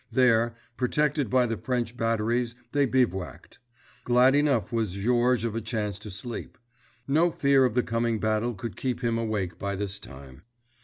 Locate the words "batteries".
1.95-2.55